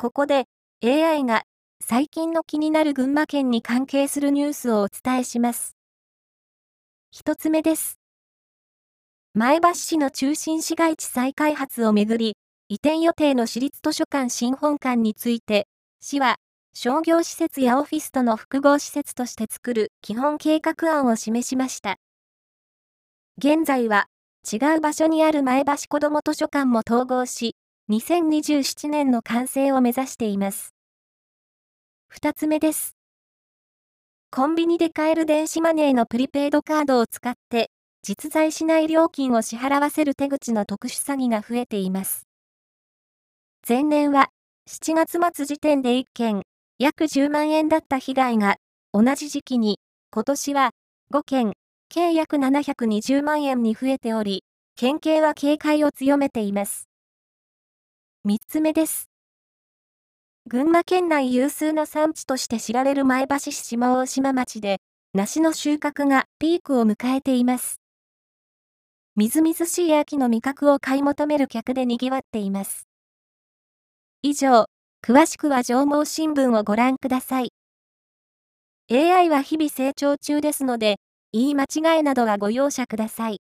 [0.00, 0.46] ここで
[0.82, 1.42] AI が
[1.78, 5.76] 最近の気になる群馬県に関係するニュースをお伝えします。
[7.10, 8.00] 一つ目です。
[9.34, 12.38] 前橋市の中心市街地再開発をめぐり、
[12.70, 15.68] 移転予定の市立図書館新本館について、
[16.00, 16.36] 市は
[16.72, 21.98] 商業施設やオフィスとの複合施設として作る基本計画案を示しました。
[23.36, 24.06] 現在は
[24.50, 27.54] 違う場所にある前橋子ども図書館も統合し、
[27.90, 30.76] 2027年の完成を目指しています。
[32.06, 32.94] 二つ目です。
[34.30, 37.68] コンビニで買える電子マネーのプリペイドカードを使って、
[38.04, 42.28] 実在しない料金を支払わせる手口の特殊詐欺が増えています。
[43.68, 44.28] 前年は
[44.68, 46.42] 7月末時点で1件、
[46.78, 48.58] 約10万円だった被害が、
[48.92, 49.80] 同じ時期に、
[50.12, 50.70] 今年は
[51.12, 51.54] 5件、
[51.88, 54.44] 計約720万円に増えており、
[54.76, 56.89] 県警は警戒を強めています。
[58.28, 59.08] 3つ目です。
[60.46, 64.76] 群馬県内有数の産地として知られる前橋市下大島町で、
[65.14, 67.80] 梨の収穫がピークを迎えています。
[69.16, 72.88] みずみずしい秋の味覚を買い求める客で賑わっています。
[74.20, 74.66] 以上、
[75.02, 77.54] 詳しくは上毛新聞をご覧ください。
[78.92, 80.96] AI は日々成長中ですので、
[81.32, 83.40] 言い間違いなどはご容赦ください。